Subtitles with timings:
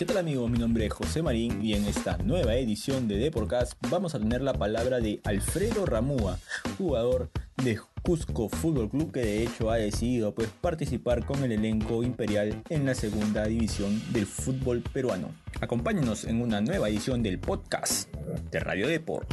[0.00, 0.50] ¿Qué tal amigos?
[0.50, 4.40] Mi nombre es José Marín y en esta nueva edición de Deporcast vamos a tener
[4.40, 6.38] la palabra de Alfredo Ramúa,
[6.78, 7.28] jugador
[7.62, 12.62] de Cusco Fútbol Club que de hecho ha decidido pues, participar con el elenco imperial
[12.70, 15.34] en la segunda división del fútbol peruano.
[15.60, 18.08] Acompáñenos en una nueva edición del podcast
[18.50, 19.30] de Radio Deport.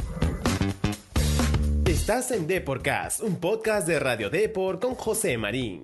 [1.86, 5.80] Estás en Deporcast, un podcast de Radio Deport con José Marín.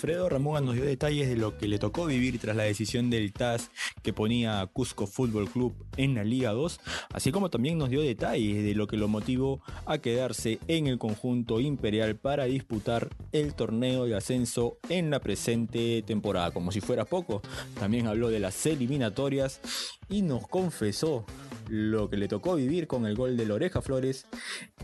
[0.00, 3.34] Alfredo Ramón nos dio detalles de lo que le tocó vivir tras la decisión del
[3.34, 3.70] TAS
[4.02, 6.80] que ponía a Cusco Fútbol Club en la Liga 2,
[7.12, 10.96] así como también nos dio detalles de lo que lo motivó a quedarse en el
[10.96, 16.50] conjunto imperial para disputar el torneo de ascenso en la presente temporada.
[16.50, 17.42] Como si fuera poco,
[17.78, 19.60] también habló de las eliminatorias
[20.08, 21.26] y nos confesó
[21.68, 24.24] lo que le tocó vivir con el gol de la Oreja Flores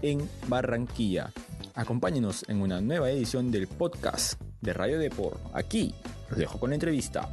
[0.03, 1.33] en Barranquilla.
[1.75, 5.41] Acompáñenos en una nueva edición del podcast de Radio Deport.
[5.55, 5.95] Aquí
[6.29, 7.29] los dejo con la entrevista.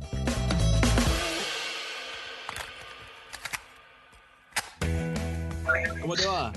[6.02, 6.52] ¿Cómo te va?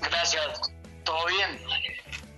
[0.00, 0.72] Gracias,
[1.04, 1.58] ¿todo bien?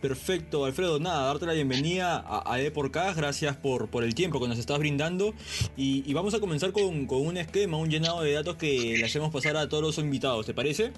[0.00, 4.48] Perfecto, Alfredo, nada, darte la bienvenida a, a Deporcast, gracias por, por el tiempo que
[4.48, 5.34] nos estás brindando
[5.76, 9.04] y, y vamos a comenzar con, con, un esquema, un llenado de datos que le
[9.04, 10.92] hacemos pasar a todos los invitados, ¿te parece?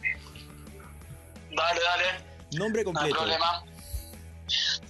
[1.50, 2.05] Dale, dale.
[2.52, 3.14] Nombre completo.
[3.14, 3.64] No hay problema.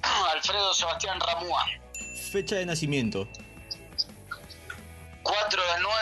[0.35, 1.65] Alfredo Sebastián Ramúa.
[2.31, 3.27] Fecha de nacimiento.
[5.23, 5.95] 4 de 9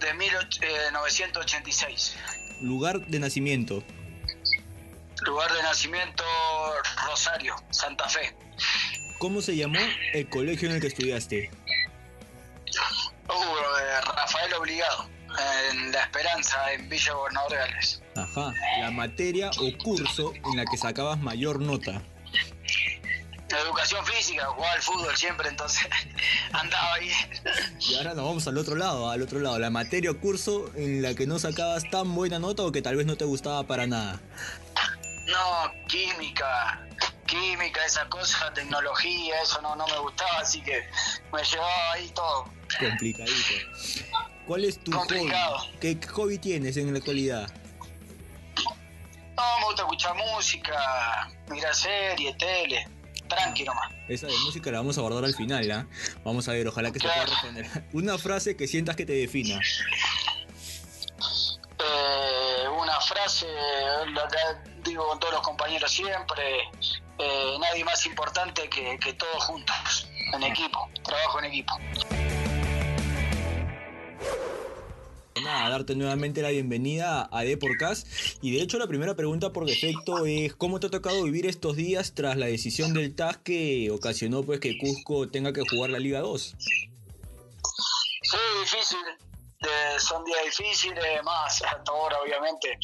[0.00, 2.16] de 1986.
[2.62, 3.84] Lugar de nacimiento.
[5.26, 6.24] Lugar de nacimiento
[7.06, 8.34] Rosario, Santa Fe.
[9.18, 9.78] ¿Cómo se llamó
[10.14, 11.50] el colegio en el que estudiaste?
[13.28, 13.58] Uh,
[14.06, 15.10] Rafael Obligado,
[15.70, 18.02] en La Esperanza, en Villa Gobernador de Gales.
[18.16, 22.02] Ajá, la materia o curso en la que sacabas mayor nota.
[23.84, 25.86] Educación física, jugaba al fútbol siempre, entonces
[26.52, 27.14] andaba bien.
[27.80, 31.02] Y ahora nos vamos al otro lado, al otro lado, la materia o curso en
[31.02, 33.86] la que no sacabas tan buena nota o que tal vez no te gustaba para
[33.86, 34.22] nada.
[35.26, 36.80] No, química,
[37.26, 40.82] química, esa cosa, tecnología, eso no, no me gustaba, así que
[41.30, 42.44] me llevaba ahí todo.
[42.80, 43.54] Complicadito.
[44.46, 45.58] ¿Cuál es tu Complicado.
[45.58, 45.78] hobby?
[45.78, 47.52] ¿Qué hobby tienes en la actualidad?
[49.36, 52.88] No, me gusta escuchar música, mirar series, tele,
[53.34, 53.90] tranqui nomás.
[54.08, 55.86] Esa de música la vamos a guardar al final, ¿ah?
[56.24, 57.66] Vamos a ver, ojalá que se pueda responder.
[57.92, 59.60] Una frase que sientas que te defina.
[61.78, 63.46] Eh, una frase,
[64.14, 66.60] la que digo con todos los compañeros siempre,
[67.18, 71.74] eh, nadie más importante que, que todos juntos, en equipo, trabajo en equipo.
[75.44, 78.06] Nada, darte nuevamente la bienvenida a Deporcast.
[78.40, 81.76] Y de hecho, la primera pregunta por defecto es: ¿cómo te ha tocado vivir estos
[81.76, 85.98] días tras la decisión del TAS que ocasionó pues que Cusco tenga que jugar la
[85.98, 86.56] Liga 2?
[88.22, 88.98] Sí, difícil.
[89.60, 92.78] Eh, son días difíciles, más hasta ahora, obviamente,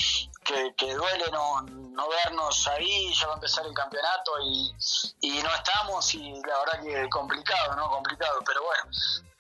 [0.45, 3.11] que, que duele no, no, vernos ahí.
[3.15, 4.71] Ya va a empezar el campeonato y,
[5.23, 6.15] y no estamos.
[6.15, 7.89] Y la verdad que complicado, ¿no?
[7.89, 8.83] Complicado, pero bueno,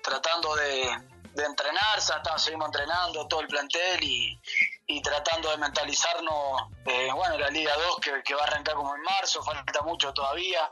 [0.02, 4.40] tratando de de entrenarse, hasta seguimos entrenando todo el plantel y,
[4.86, 8.94] y tratando de mentalizarnos, eh, bueno, la Liga 2 que, que, va a arrancar como
[8.96, 10.70] en marzo, falta mucho todavía,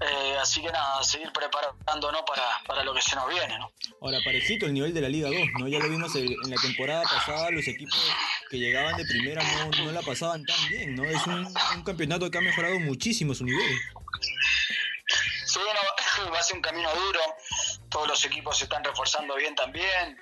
[0.00, 3.70] eh, así que nada, seguir preparándonos para, para lo que se nos viene, ¿no?
[4.00, 5.68] Ahora, parejito el nivel de la Liga 2, ¿no?
[5.68, 7.98] Ya lo vimos en la temporada pasada, los equipos
[8.50, 11.04] que llegaban de primera no, no la pasaban tan bien, ¿no?
[11.04, 13.78] Es un, un campeonato que ha mejorado muchísimo su nivel.
[15.44, 17.20] Sí, no, va a ser un camino duro,
[17.88, 20.18] todos los equipos se están reforzando bien también,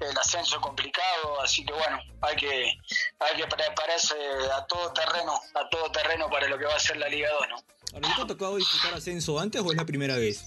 [0.00, 2.78] el ascenso complicado, así que bueno, hay que,
[3.18, 4.14] hay que prepararse
[4.54, 7.48] a todo terreno, a todo terreno para lo que va a ser la Liga 2,
[7.48, 7.56] ¿no?
[7.94, 10.46] ¿Ahora te ha tocado disputar ascenso antes o es la primera vez?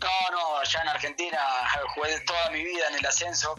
[0.00, 1.38] No, no, ya en Argentina
[1.94, 3.54] jugué toda mi vida en el ascenso,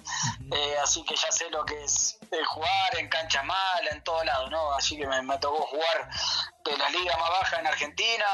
[0.52, 4.50] eh, así que ya sé lo que es jugar en cancha mala, en todo lado,
[4.50, 4.74] ¿no?
[4.74, 6.10] Así que me, me tocó jugar
[6.72, 8.26] de las ligas más bajas en Argentina,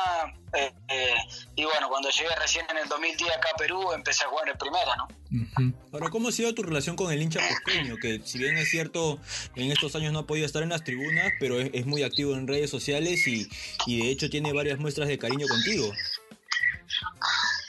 [0.54, 1.16] eh, eh,
[1.56, 4.58] y bueno, cuando llegué recién en el 2010 acá a Perú, empecé a jugar en
[4.58, 5.04] primera, ¿no?
[5.04, 5.74] Uh -huh.
[5.94, 7.98] Ahora, ¿cómo ha sido tu relación con el hincha cusqueño?
[7.98, 9.20] Que si bien es cierto,
[9.56, 12.34] en estos años no ha podido estar en las tribunas, pero es, es muy activo
[12.34, 13.50] en redes sociales y,
[13.86, 15.92] y de hecho tiene varias muestras de cariño contigo.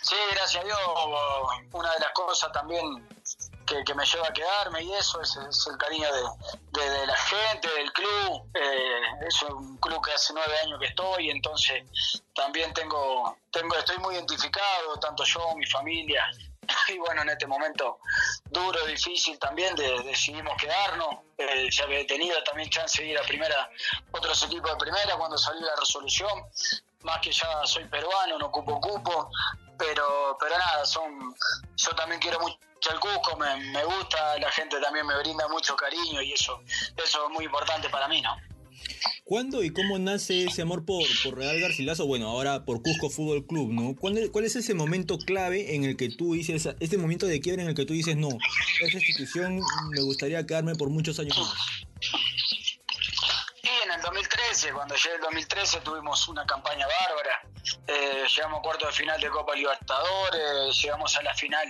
[0.03, 0.79] Sí, gracias a Dios.
[1.73, 2.85] Una de las cosas también
[3.73, 7.07] que, que me lleva a quedarme y eso es, es el cariño de, de, de,
[7.07, 8.51] la gente, del club.
[8.55, 11.83] Eh, es un club que hace nueve años que estoy, entonces
[12.35, 16.27] también tengo, tengo, estoy muy identificado, tanto yo, mi familia.
[16.89, 17.99] Y bueno, en este momento
[18.45, 21.17] duro, difícil también, de, decidimos quedarnos.
[21.37, 23.69] Eh, ya había tenido también chance de ir a primera,
[24.13, 26.31] otros equipos de primera cuando salió la resolución.
[27.01, 29.29] Más que ya soy peruano, no ocupo cupo,
[29.83, 31.35] pero pero nada, son
[31.77, 32.59] yo también quiero mucho
[32.93, 36.61] el Cusco, me, me gusta, la gente también me brinda mucho cariño y eso,
[36.97, 38.37] eso es muy importante para mí, ¿no?
[39.25, 42.07] ¿Cuándo y cómo nace ese amor por, por Real Garcilaso?
[42.07, 43.95] Bueno, ahora por Cusco Fútbol Club, ¿no?
[43.97, 47.69] ¿Cuál es ese momento clave en el que tú dices, este momento de quiebre en
[47.69, 48.29] el que tú dices, no,
[48.81, 51.55] esta institución me gustaría quedarme por muchos años más?
[53.63, 57.52] Y en el 2013, cuando llegué el 2013 tuvimos una campaña bárbara,
[57.93, 61.69] eh, llegamos a cuarto de final de Copa Libertadores, llegamos a la final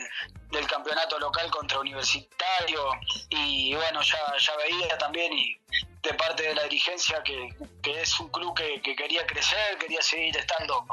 [0.50, 2.90] del campeonato local contra Universitario
[3.30, 5.56] y bueno, ya, ya veía también y
[6.02, 7.48] de parte de la dirigencia que,
[7.84, 10.84] es un club que, quería crecer, quería seguir estando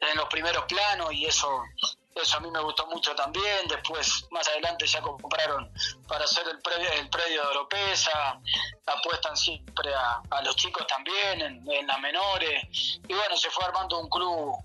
[0.00, 1.62] en los primeros planos y eso
[2.14, 3.68] eso a mí me gustó mucho también.
[3.68, 5.72] Después, más adelante, ya compraron
[6.08, 8.40] para hacer el predio, el predio de Oropesa,
[8.84, 13.00] apuestan siempre a, los chicos también, en, en, las menores.
[13.08, 14.56] Y bueno, se fue armando un club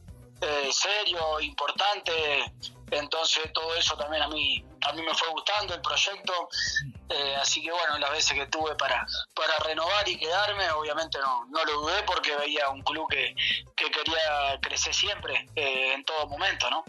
[0.45, 2.53] eh, serio, importante.
[2.91, 6.49] Entonces, todo eso también a mí, a mí me fue gustando el proyecto.
[7.09, 9.05] Eh, así que bueno, las veces que tuve para,
[9.35, 13.35] para renovar y quedarme, obviamente no, no lo dudé porque veía un club que,
[13.75, 16.83] que quería crecer siempre, eh, en todo momento, ¿no?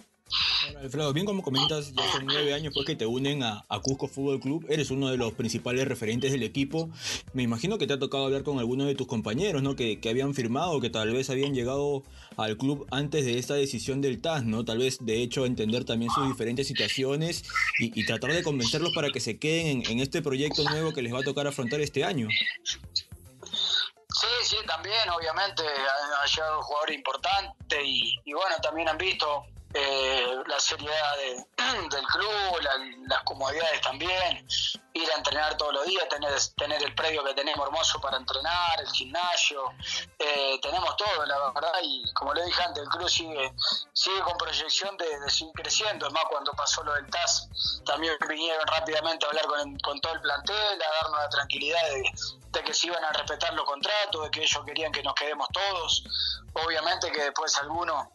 [0.66, 4.08] Bueno, Alfredo, bien como comentas, ya son nueve años pues que te unen a, Cusco
[4.08, 6.90] Fútbol Club, eres uno de los principales referentes del equipo.
[7.34, 9.76] Me imagino que te ha tocado hablar con algunos de tus compañeros, ¿no?
[9.76, 12.02] Que, que habían firmado, que tal vez habían llegado
[12.36, 14.64] al club antes de esta decisión del TAS, ¿no?
[14.64, 17.44] Tal vez, de hecho, entender también sus diferentes situaciones
[17.78, 21.20] y, tratar de convencerlos para que se queden en, este proyecto nuevo que les va
[21.20, 22.28] a tocar afrontar este año.
[22.62, 29.44] Sí, sí, también, obviamente, ha, llegado un jugador importante y bueno, también han visto
[29.78, 31.16] eh, la seriedad
[31.90, 32.60] del club,
[33.08, 34.46] las comodidades también,
[34.94, 38.80] ir a entrenar todos los días, tener, tener el predio que tenemos hermoso para entrenar,
[38.80, 39.62] el gimnasio,
[40.18, 43.52] eh, tenemos todo, la verdad, y como le dije antes, el club sigue,
[43.92, 47.48] sigue con proyección de, seguir creciendo, es más, cuando pasó lo del TAS,
[47.84, 52.10] también vinieron rápidamente a hablar con, con todo el plantel, a darnos la tranquilidad de,
[52.52, 55.48] de que se iban a respetar los contratos, de que ellos querían que nos quedemos
[55.52, 56.04] todos,
[56.64, 58.06] obviamente que después algunos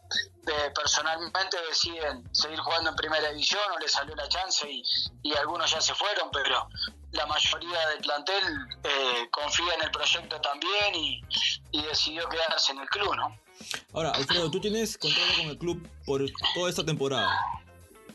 [0.47, 4.83] eh, personalmente deciden seguir jugando en primera división o les salió la chance y,
[5.23, 6.67] y algunos ya se fueron, pero
[7.11, 8.43] la mayoría del plantel
[8.83, 11.21] eh, confía en el proyecto también y,
[11.71, 13.37] y, decidió quedarse en el club, ¿no?
[13.93, 17.29] Ahora, Alfredo, tú tienes contrato con el club por toda esta temporada.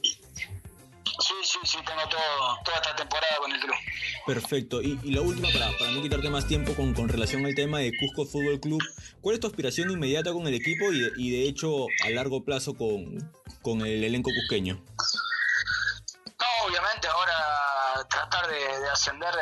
[0.03, 3.77] Sí, sí, sí, tengo todo, toda esta temporada con el club.
[4.27, 4.83] Perfecto.
[4.83, 8.61] Y, la última, para, no quitarte más tiempo con, relación al tema de Cusco Fútbol
[8.61, 8.83] Club,
[9.21, 13.33] ¿cuál es tu aspiración inmediata con el equipo y de, hecho a largo plazo con,
[13.63, 14.83] con el elenco cusqueño?
[16.27, 19.33] No, obviamente ahora tratar de, de, ascender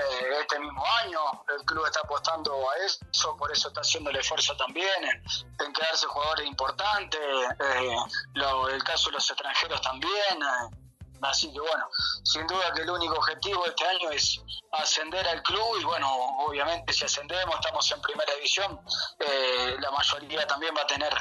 [0.40, 1.19] este mismo año.
[1.58, 6.06] El club está apostando a eso, por eso está haciendo el esfuerzo también en, quedarse
[6.06, 7.20] jugadores importantes.
[7.20, 7.96] Eh,
[8.34, 10.42] lo, el caso de los extranjeros también.
[10.72, 10.83] Eh,
[11.22, 11.88] Así que bueno,
[12.22, 14.40] sin duda que el único objetivo este año es
[14.72, 16.08] ascender al club y bueno,
[16.46, 18.81] obviamente si ascendemos, estamos en primera división,
[19.20, 21.12] eh, la mayoría también va a tener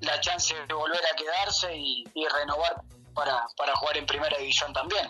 [0.00, 2.04] la chance de volver a quedarse y,
[2.34, 2.82] renovar
[3.14, 5.08] para, para jugar en primera división también.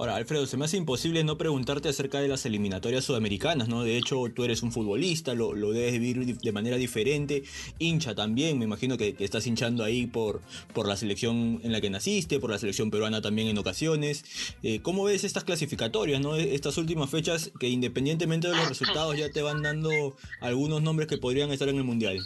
[0.00, 3.84] Ahora, Alfredo, se me hace imposible no preguntarte acerca de las eliminatorias sudamericanas, ¿no?
[3.84, 7.42] De hecho, tú eres un futbolista, lo, lo debes vivir de manera diferente,
[7.78, 10.40] hincha también, me imagino que, estás hinchando ahí por,
[10.72, 14.24] por la selección en la que naciste, por la selección peruana también en ocasiones.
[14.62, 16.34] Eh, ¿Cómo ves estas clasificatorias, ¿no?
[16.34, 21.18] Estas últimas fechas que independientemente de los resultados ya te van dando algunos nombres que
[21.18, 22.18] podrían estar en el Mundial.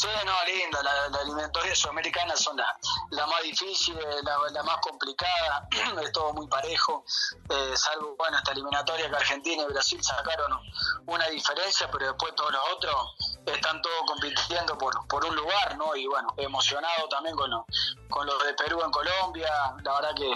[0.00, 0.82] Sí, no, linda.
[0.82, 5.68] Las la eliminatorias sudamericanas son la más difíciles, la, la, más complicada.
[6.02, 7.04] es todo muy parejo.
[7.50, 10.58] Eh, salvo, bueno, esta eliminatoria que Argentina y Brasil sacaron
[11.04, 13.14] una diferencia, pero después todos los otros
[13.44, 15.94] están todos compitiendo por, un lugar, ¿no?
[15.94, 17.66] Y bueno, emocionado también con lo,
[18.08, 19.50] con lo de Perú en Colombia.
[19.82, 20.32] La verdad que,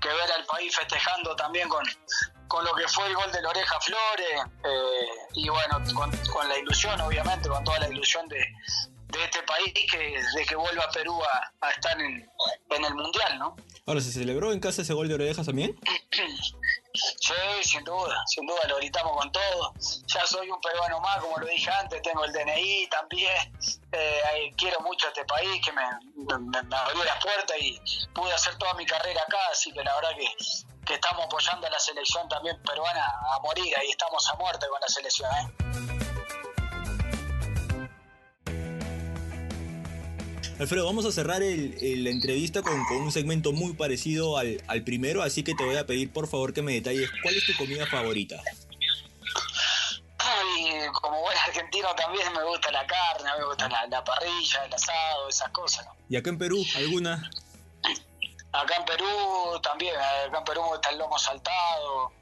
[0.00, 1.84] que ver al país festejando también con,
[2.48, 6.58] con lo que fue el gol de la oreja Flores eh, y bueno, con, la
[6.58, 8.44] ilusión, obviamente, con toda la ilusión de,
[9.08, 11.20] de este país que, de que vuelva Perú
[11.60, 12.28] a, estar en,
[12.70, 13.56] el Mundial, ¿no?
[13.86, 15.78] Ahora, ¿se celebró en casa ese gol de orejas también?
[17.20, 19.74] Sí, sin duda, sin duda, lo gritamos con todo.
[20.06, 23.52] Ya soy un peruano más, como lo dije antes, tengo el DNI también.
[23.92, 25.82] Eh, quiero mucho a este país, que me,
[26.38, 27.78] me, abrió las puertas y
[28.14, 30.26] pude hacer toda mi carrera acá, así que la verdad que,
[30.86, 34.80] que estamos apoyando a la selección también peruana a morir, ahí estamos a muerte con
[34.80, 35.30] la selección.
[35.34, 35.95] ¿eh?
[40.58, 45.54] Alfredo, vamos a cerrar la entrevista con, un segmento muy parecido al, primero, así que
[45.54, 48.40] te voy a pedir por favor que me detalles cuál es tu comida favorita.
[50.18, 54.64] Ay, como buen argentino argentino también me gusta la carne, me gusta la, la parrilla,
[54.64, 55.84] el asado, esas cosas.
[55.84, 55.92] ¿no?
[56.08, 57.30] ¿Y acá en Perú alguna?
[58.52, 62.12] Acá en Perú también, acá en Perú me gusta el lomo saltado,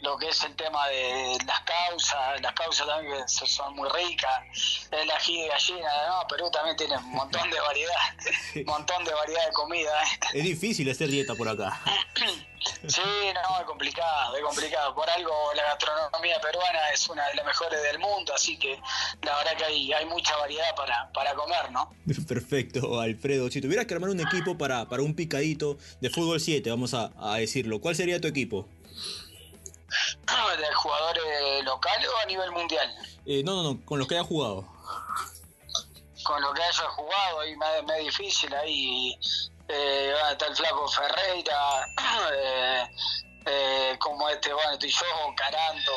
[0.00, 4.88] lo que es el tema de las causas, las causas también que son muy ricas,
[4.90, 7.94] el ají de gallina, no, Perú también tiene un montón de variedad,
[8.56, 10.02] un montón de variedad de comida.
[10.02, 10.18] ¿eh?
[10.34, 11.80] Es difícil hacer dieta por acá.
[12.86, 13.00] Sí,
[13.34, 14.94] no, es complicado, es complicado.
[14.94, 18.78] Por algo la gastronomía peruana es una de las mejores del mundo, así que
[19.22, 21.94] la verdad que hay, hay mucha variedad para, para comer, ¿no?
[22.28, 23.50] Perfecto, Alfredo.
[23.50, 27.10] Si tuvieras que armar un equipo para, para un picadito de fútbol 7, vamos a,
[27.18, 28.68] a decirlo, ¿cuál sería tu equipo?
[30.58, 32.94] ¿De jugadores locales o a nivel mundial?
[33.24, 34.66] Eh, no, no, no, con los que haya jugado.
[36.24, 39.18] Con lo que haya jugado, ahí me, me es difícil, ahí
[39.68, 41.86] eh, bueno, está el flaco Ferreira,
[42.34, 42.88] eh,
[43.46, 45.04] eh, como este, bueno, estoy yo,
[45.36, 45.92] Caranto,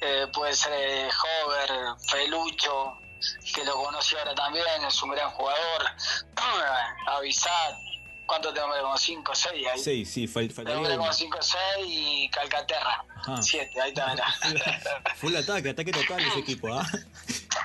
[0.00, 1.70] eh, puede ser Hover,
[2.10, 2.94] Felucho,
[3.54, 5.86] que lo conocí ahora también, es un gran jugador,
[7.06, 7.74] Avisat,
[8.28, 8.68] ¿cuánto tengo?
[8.80, 9.78] Como 5 o 6 ahí.
[9.80, 11.12] Sí, sí, fal- Tengo faltaría como uno.
[11.12, 11.58] 5 o 6
[11.88, 13.42] y Calcaterra, Ah.
[13.42, 14.14] 7, ahí está.
[15.16, 16.86] Full ataque, ataque total ese equipo, ¿ah?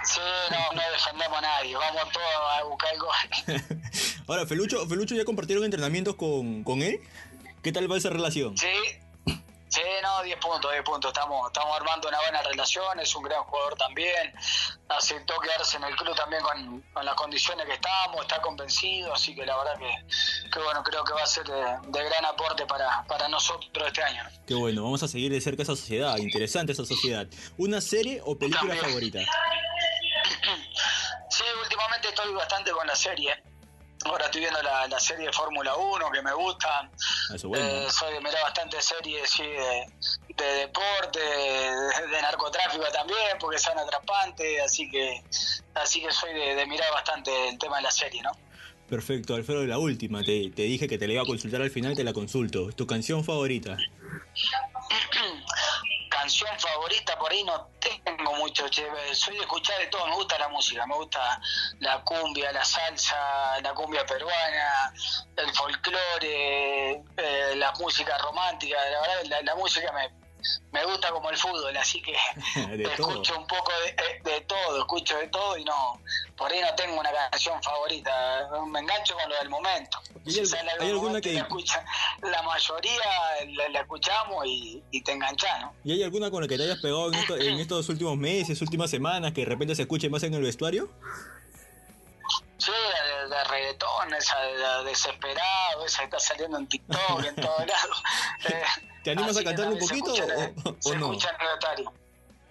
[0.03, 2.27] Sí, no, no defendemos a nadie, vamos todos
[2.59, 3.61] a buscar el gol.
[4.27, 6.99] Ahora, Felucho, Felucho ya compartieron entrenamientos con, con él.
[7.61, 8.57] ¿Qué tal va esa relación?
[8.57, 8.67] Sí,
[9.73, 11.11] sí, no, 10 puntos, 10 puntos.
[11.11, 14.33] Estamos, estamos armando una buena relación, es un gran jugador también.
[14.89, 19.33] Aceptó quedarse en el club también con, con las condiciones que estamos, está convencido, así
[19.33, 21.55] que la verdad que, que bueno, creo que va a ser de,
[21.87, 24.23] de gran aporte para, para nosotros este año.
[24.45, 26.17] Qué bueno, vamos a seguir de cerca esa sociedad.
[26.17, 27.25] Interesante esa sociedad.
[27.57, 28.85] ¿Una serie o película También.
[28.85, 29.19] favorita?
[31.29, 33.41] Sí, últimamente estoy bastante con la serie.
[34.05, 36.69] Ahora estoy viendo la, la serie de Fórmula 1 que me gusta.
[36.81, 37.65] Ah, Eso bueno.
[37.65, 39.85] Eh, soy de mirar bastante series sí, de,
[40.35, 45.23] de deporte, de, de narcotráfico también, porque son atrapantes, así que
[45.75, 48.31] así que soy de, de mirar bastante el tema de la serie, ¿no?
[48.89, 50.21] Perfecto, Alfredo, la última.
[50.21, 52.69] Te, te dije que te la iba a consultar al final, te la consulto.
[52.73, 53.77] ¿Tu canción favorita?
[56.23, 60.39] Canción favorita por ahí no tengo mucho, che, soy de escuchar de todo, me gusta
[60.39, 61.37] la música, me gusta
[61.79, 64.93] la cumbia, la salsa, la cumbia peruana,
[65.35, 70.22] el folclore, eh, la música romántica, la verdad la, la música me,
[70.71, 72.15] me gusta como el fútbol, así que
[72.97, 73.09] todo.
[73.09, 75.99] escucho un poco de, de todo, escucho de todo y no,
[76.35, 79.99] por ahí no tengo una canción favorita, me engancho con lo del momento.
[80.25, 81.85] ¿Y hay del alguna que- la, escucha-
[82.21, 83.01] la mayoría
[83.55, 85.73] la, la escuchamos y, y te enganchás, ¿no?
[85.83, 88.61] ¿Y hay alguna con la que te hayas pegado en, esto- en estos últimos meses,
[88.61, 90.89] últimas semanas, que de repente se escuche más en el vestuario?
[92.57, 97.35] Sí, de, de reggaetón, esa de, de desesperado, esa que está saliendo en TikTok, en
[97.35, 98.03] todos lados.
[99.03, 101.13] ¿Te animas así a cantar un también se poquito escucha o- se no?
[101.13, 101.29] escucha
[101.77, 101.83] el.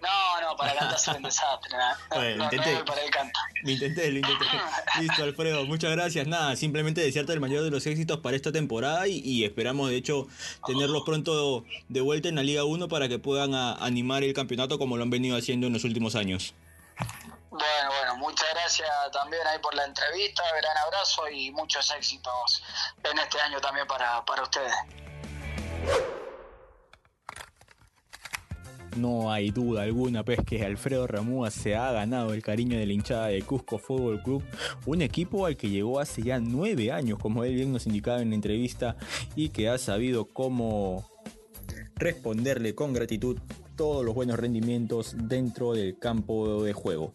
[0.03, 1.71] No, no, para cantar es un desastre.
[1.77, 2.75] No, Bueno, no, no intenté.
[2.75, 3.39] voy para el canto.
[3.63, 4.45] Lo intenté, lo intenté.
[4.99, 6.27] Listo, Alfredo, muchas gracias.
[6.27, 9.95] Nada, simplemente desearte el mayor de los éxitos para esta temporada y, y esperamos, de
[9.95, 10.27] hecho,
[10.67, 14.77] tenerlos pronto de vuelta en la Liga 1 para que puedan a- animar el campeonato
[14.77, 16.53] como lo han venido haciendo en los últimos años.
[17.49, 22.61] Bueno, bueno, muchas gracias también ahí por la entrevista, gran abrazo y muchos éxitos
[23.03, 24.73] en este año también para, para ustedes.
[28.97, 32.93] No hay duda alguna, pues que Alfredo Ramúa se ha ganado el cariño de la
[32.93, 34.43] hinchada de Cusco Fútbol Club,
[34.85, 38.29] un equipo al que llegó hace ya nueve años, como él bien nos indicaba en
[38.29, 38.95] la entrevista,
[39.35, 41.09] y que ha sabido cómo
[41.95, 43.37] responderle con gratitud
[43.75, 47.13] todos los buenos rendimientos dentro del campo de juego.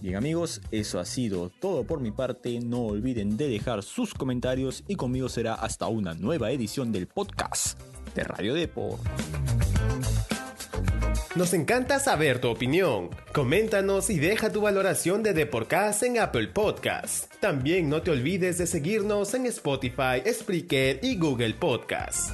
[0.00, 2.60] Bien amigos, eso ha sido todo por mi parte.
[2.60, 7.80] No olviden de dejar sus comentarios y conmigo será hasta una nueva edición del podcast
[8.14, 8.98] de Radio Depor.
[11.36, 13.10] Nos encanta saber tu opinión.
[13.34, 17.30] Coméntanos y deja tu valoración de Deporcast en Apple Podcast.
[17.40, 22.30] También no te olvides de seguirnos en Spotify, Spreaker y Google Podcast.